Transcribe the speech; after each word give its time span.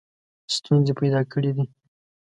ستونزې 0.55 0.93
پیدا 0.99 1.21
کړي 1.31 1.51
دي. 1.55 1.65